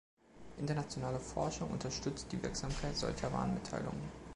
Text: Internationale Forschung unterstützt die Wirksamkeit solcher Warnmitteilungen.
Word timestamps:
Internationale 0.57 1.19
Forschung 1.19 1.69
unterstützt 1.69 2.31
die 2.31 2.41
Wirksamkeit 2.41 2.97
solcher 2.97 3.31
Warnmitteilungen. 3.31 4.09